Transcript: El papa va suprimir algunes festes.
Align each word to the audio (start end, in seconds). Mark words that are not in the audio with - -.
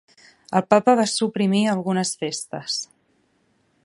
El 0.59 0.63
papa 0.73 0.95
va 0.99 1.05
suprimir 1.11 1.61
algunes 1.75 2.15
festes. 2.25 2.79